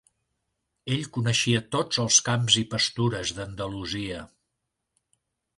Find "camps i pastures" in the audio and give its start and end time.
2.29-3.35